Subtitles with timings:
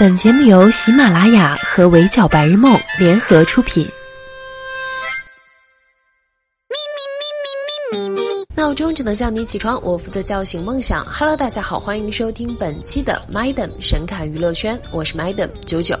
[0.00, 3.86] 本节目由喜马拉雅和围剿白日梦联合出品。
[8.70, 11.04] 闹钟只能叫你起床，我负责叫醒梦想。
[11.04, 15.98] Hello，大家好，欢迎收听本期的 Madam 神侃娱乐圈，我是 Madam 九九。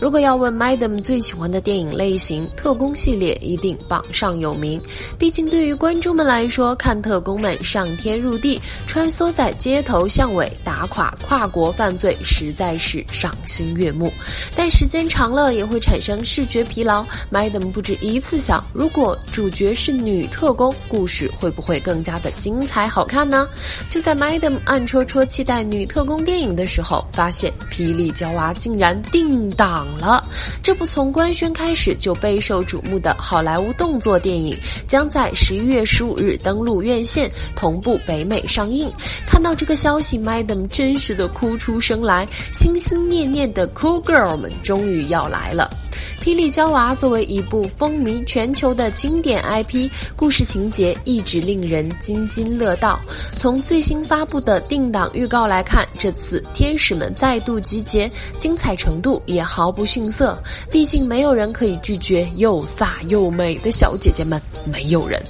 [0.00, 4.82] 如果要问 Madam 最喜欢的电影类型，特工系列一定榜上有名。
[5.16, 14.12] 毕竟对于观众们来说，看特工们上天入地，穿梭在街头巷尾，打垮跨国犯罪，实在是赏心悦目。
[14.56, 17.06] 但时间长了也会产生视觉疲劳。
[17.30, 22.02] Madam 不止一次想，如果主角是女特工，故事会不会更？
[22.08, 23.46] 加的精彩好看呢！
[23.90, 30.24] 就在 Madam 暗戳戳期待女特工电影的时候，发现《霹雳娇娃》竟然定档了。
[30.62, 38.90] 这部从官宣开始就备受瞩目的好莱坞动作电影，将在十一月十五日登陆院线，同步北美上映。
[39.26, 45.70] 看到这个消息，Madam 真实的哭出声来，心心念念的 Cool Girl 们终于要来了。
[46.22, 53.00] 《霹雳娇娃》作为一部风靡全球的经典 IP，故事情节一直令人津津乐道。
[53.36, 60.40] 从最新发布的定档预告来看，这次天使们再度集结，精彩程度也毫不逊色。
[60.70, 65.22] 毕竟没有人可以拒绝又飒又美的小姐姐们，没有人。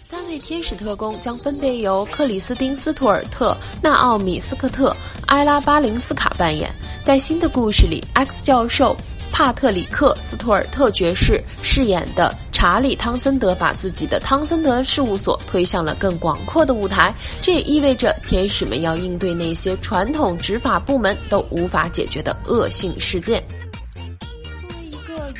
[0.00, 6.68] 三位天使特工将分别由克里斯汀·斯图尔特、纳奥米·斯科特、埃拉·巴林斯卡扮演。
[7.02, 8.96] 在新的故事里，X 教授。
[9.40, 17.10] 帕特里克·斯图尔特爵士饰演的查理·汤森德，把自己的汤森德事务所推向了更广阔的舞台。
[17.40, 23.42] 这也意味着天使们要应对那些传统执法部门都无法解决的恶性事件。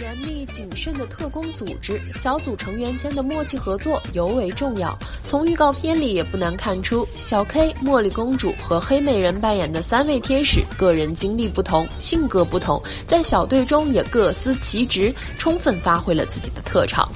[0.00, 4.98] 严密谨慎的特工组织，小组成员间的默契合作尤为重要。
[5.26, 17.10] 从预告片里也不难看出，小 K、茉莉公主和黑美人扮演的三位天使，个人经历不同，性格不同，在小队中也各司其职，充分发挥了自己的特长。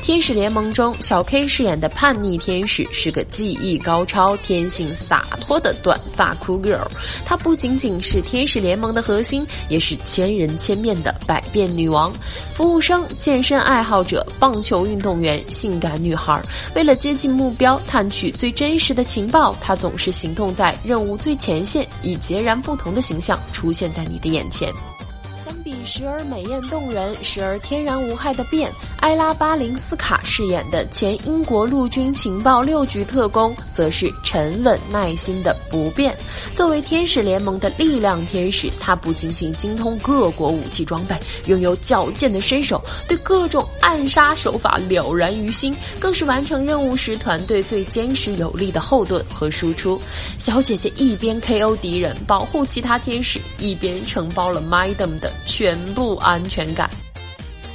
[0.00, 6.86] 天使联盟中，小 K 饰演的叛逆天使是个技艺高超、天性洒脱的短发酷 girl。
[7.24, 12.12] 她不仅仅是天使联盟的核心，也是千人千面的百变女王。
[12.52, 16.40] 服务生、健身爱好者、棒球运动员、性感女孩，
[16.74, 24.72] 为了接近目标，探取最真实的情报，她总是行动在任务最前线，以截然不同的形象出现在你的眼前。
[25.38, 36.12] 相比时而美艳动人、时而天然无害的变，埃拉巴林斯卡饰演的前英国陆军情报六局特工，则是沉稳耐心的不变。
[36.56, 41.14] 作为天使联盟的力量天使，他不仅仅精通各国武器装备，
[41.46, 50.00] 拥有矫健的身手，对各种暗杀手法了然于心，更是完成任务时团队最坚实有力的后盾和输出。
[50.36, 55.27] 小姐姐一边 KO 敌人，保护其他天使，一边承包了 Madam 的。
[55.46, 56.90] 全部安全感。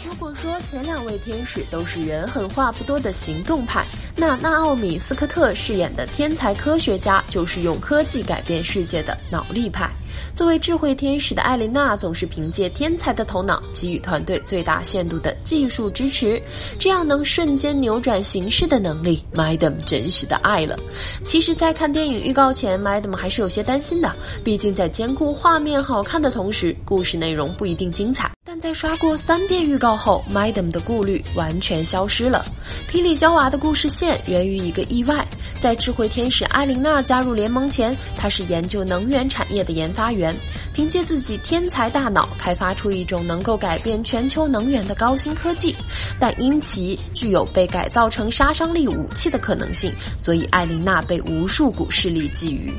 [0.05, 9.89] 如果说前两位天使都是人狠话不多的行动派，那纳奥米斯科特饰演的天才科学家就是用科技改变世界的脑力派。
[10.33, 16.41] 作为智慧天使的艾琳娜，总是凭借天才的头脑给予团队最大限度的技术支持，
[16.79, 20.77] 这样能瞬间扭转形势的能力，Madam 真实的爱了。
[21.23, 24.11] 其实，在看电影预告前，Madam 还是有些担心的，
[24.43, 28.31] 毕竟在兼顾画面好看的同时，故事内容不一定精彩。
[28.45, 32.45] 但在刷过三遍预告后，Madam 的顾虑完全消失了。
[32.91, 35.22] 霹雳娇娃的故事线源于一个意外，
[35.63, 40.35] 在智慧天使艾琳娜加入联盟前，她是研究能源产业的研发员，
[40.73, 45.73] 凭借自己天才大脑开发出一种能够改变全球能源的高新科技，
[46.19, 52.73] 但因其具有被改造成杀伤力武器的可能性，所以艾琳娜被无数股势力觊觎。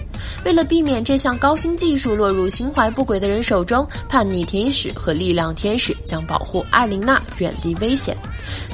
[0.44, 5.64] 为了避免这项高新技术落入心怀不轨的人手中，叛逆天使和力量天。
[5.64, 8.14] 天使将保护艾琳娜远离危险。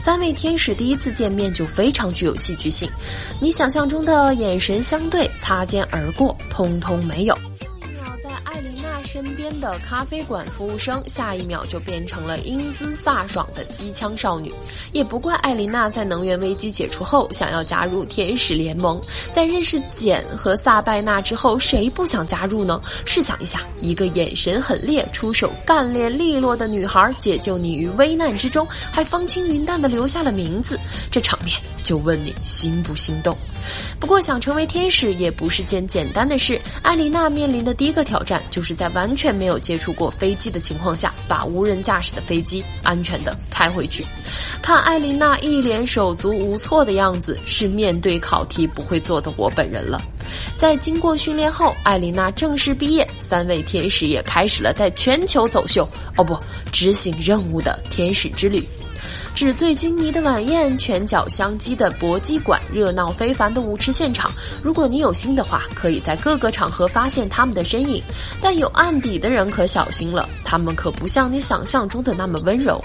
[0.03, 2.91] 三位天使第一次见面就非常具有戏剧性，
[3.41, 7.39] 你想象中的眼神相对、擦肩而过，通通没有。
[9.13, 14.55] 身边的咖啡馆服务生，下一秒就变成了英姿飒爽的机枪少女。
[14.93, 19.01] 也不怪艾琳娜在能源危机解除后想要加入天使联盟。
[19.33, 22.81] 在认识简和萨拜娜之后，谁不想加入呢？
[23.05, 30.79] 试想一下，一个眼神狠烈、出手干练利落的女孩，解救你于危难之中，还风轻云淡的留下了名字，
[31.11, 33.37] 这场面就问你心不心动？
[33.99, 36.61] 不过，想成为天使也不是件简单的事。
[36.83, 44.05] 艾琳娜面临的第一个挑战，就是在完全没有接触过飞机的情况下，把无人驾驶的飞机安全的开回去。
[44.63, 50.01] 看艾琳娜一脸手足无措的样子，是面对考题不会做的我本人了。
[50.57, 56.37] 在经过训练后，艾琳娜正式毕业，三位天使也开始了在全球走秀哦不，
[56.73, 58.67] 执行任务的天使之旅。
[59.33, 64.31] 纸醉金迷的晚宴，拳脚相击的搏击馆，热闹非凡的舞池现场。
[64.63, 68.03] 如果你有心的话，可以在各个场合发现他们的身影。
[68.41, 72.83] 但有案底的人可小心了，他们可不像你想象中的那么温柔。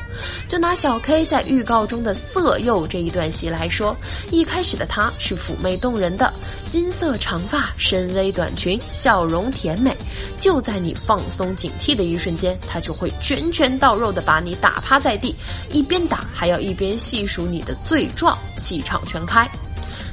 [0.47, 3.97] 就拿小 K 在预告中的色诱这一段戏来说，
[4.31, 6.31] 一开始的她是妩媚动人的，
[6.67, 9.95] 金色长发，深 V 短裙，笑容甜美。
[10.39, 15.35] 就在你放松警惕的一瞬间，他就会拳拳到肉的把你打趴在地，
[15.69, 16.25] 一边打。
[16.33, 19.49] 还要一边细数你的罪状，气场全开。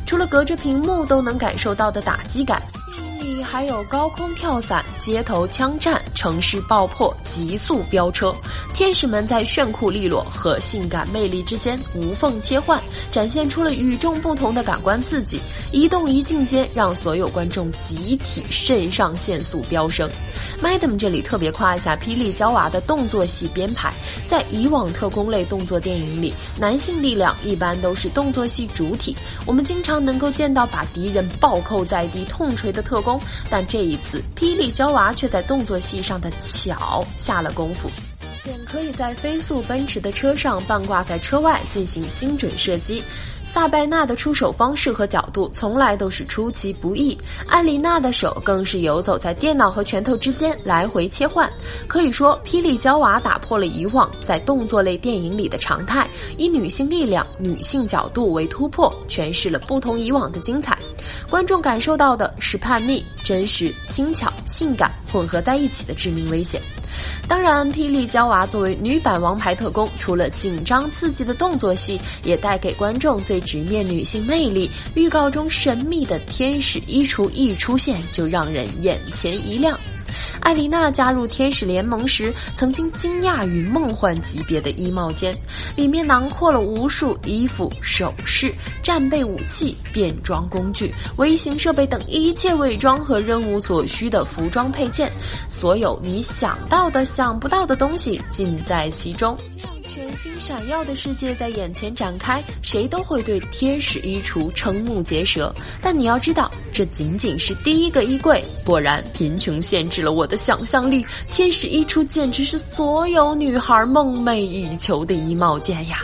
[0.06, 2.62] 除了隔着屏幕都能感受到的打击感。
[3.22, 8.34] 里还有高空跳伞、街头枪战、城市爆破、极速飙车，
[8.74, 12.80] 天使们在炫酷利落和性感魅力之间无缝切换，
[13.10, 15.40] 展现出了与众不同的感官刺激。
[15.70, 20.10] 一动一静间，让所有观众集体肾上腺素飙升。
[20.60, 23.92] Madam 这里特别夸一下霹雳娇娃的动作戏编排，
[24.26, 29.16] 在以往特工类动作电影里，男性力量一般都是动作戏主体，
[29.46, 33.11] 我们经常能够见到把敌人暴扣在地痛锤的特工。
[33.50, 37.90] 但这一次，霹雳娇娃却在动作戏上的巧下了功夫，
[38.44, 43.00] 简可以在飞速奔驰的车上半挂在车外进行精准射击。
[43.46, 47.16] 萨拜娜的出手方式和角度从来都是出其不意，
[47.46, 51.48] 艾琳娜的手更是游走在电脑和拳头之间来回切换。
[51.86, 60.76] 可以说，霹雳娇娃打破了以往在动作类电影里的常态，以女性力量、女性角度为突破，诠释了不同以往的精彩。
[61.30, 66.60] 观众感受到的是叛逆、真实、轻巧、性感混合在一起的致命危险。
[67.28, 74.70] 当然，霹雳娇娃作为女版王牌特工，除了紧张刺激的动作戏，也带给观众最直面女性魅力。
[74.94, 79.78] 预告中神秘的天使衣橱一出现，就让人眼前一亮。
[80.40, 85.36] 艾丽娜加入天使联盟时，曾经惊讶于梦幻级别的衣帽间，
[85.76, 95.10] 里面囊括了无数衣服、首饰、战备武器、变装工具、微型设备等一切伪装和任务所需的服装配件，
[95.48, 99.36] 所有你想到的、想不到的东西尽在其中。
[99.82, 105.54] 全新闪耀的世界在眼前展开，谁都会对天使衣橱瞠目结舌。
[105.80, 108.42] 但你要知道，这仅仅是第一个衣柜。
[108.64, 111.04] 果然，贫穷限制了我的想象力。
[111.30, 115.98] 天使衣橱简直是所有女孩梦寐以求的衣帽间呀！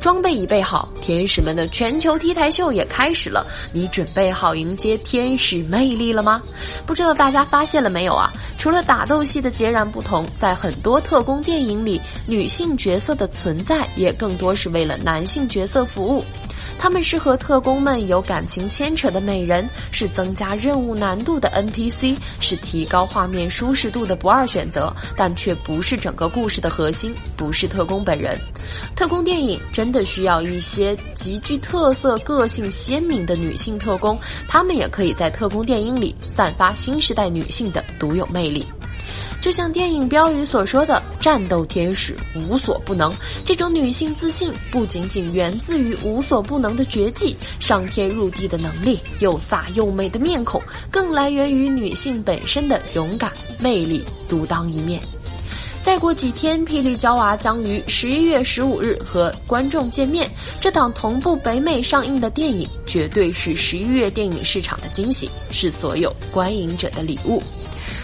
[0.00, 3.46] 装备已备好，天使们的全球 T 台秀也开始了。
[3.72, 6.42] 你准备好迎接天使魅力了吗？
[6.86, 8.32] 不知道大家发现了没有啊？
[8.58, 16.24] 除了打斗戏的截然不同，在很多特工电影里，女性角色的存在也更多是为了男性角色服务。
[16.82, 28.34] 他们是和特工们有感情牵扯的美人，是增加任务难度的 NPC，是提高画面舒适度的不二选择，但却不是整个故事的核心，不是特工本人。
[28.96, 34.18] 特工电影真的需要一些极具特色、个性鲜明的女性特工，
[34.48, 38.64] 她们也可以在特工电影里散发新时代女性的独有魅力。
[39.40, 43.12] 就像电影标语所说的“战斗天使无所不能”，
[43.44, 55.00] 这种女性自信不仅仅源自于无所不能的绝技、上天入地的能力、又飒又美的面孔，更来源于女性本身的勇敢、魅力、独当一面。
[55.82, 60.30] 再过几天，《霹雳娇娃》将于十一月十五日和观众见面。
[60.60, 67.42] 这档同步北美上映的电影，绝对是十一月电影市场的惊喜，是所有观影者的礼物。